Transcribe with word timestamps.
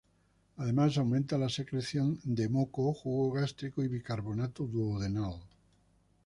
Además, 0.57 0.97
aumenta 0.97 1.37
la 1.37 1.47
secreción 1.47 2.19
de 2.23 2.49
moco, 2.49 2.91
jugo 2.91 3.33
gástrico 3.33 3.83
y 3.83 3.87
bicarbonato 3.87 4.65
duodenal. 4.65 5.35